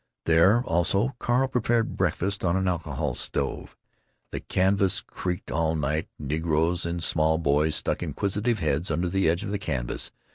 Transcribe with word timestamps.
There 0.25 0.63
also 0.63 1.09
Carl 1.19 1.47
prepared 1.47 1.95
breakfast 1.95 2.43
on 2.43 2.55
an 2.57 2.67
alcohol 2.67 3.13
stove. 3.13 3.77
The 4.31 4.39
canvas 4.39 4.99
creaked 4.99 5.51
all 5.51 5.75
night; 5.75 6.07
negroes 6.17 6.87
and 6.87 7.03
small 7.03 7.37
boys 7.37 7.75
stuck 7.75 8.01
inquisitive 8.01 8.57
heads 8.57 8.89
under 8.89 9.09
the 9.09 9.29
edge 9.29 9.43
of 9.43 9.51
the 9.51 9.59
canvas. 9.59 10.09